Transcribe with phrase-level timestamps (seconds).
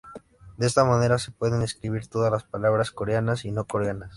[0.57, 4.09] De esta manera se pueden escribir todas las palabras coreanas y no coreanas.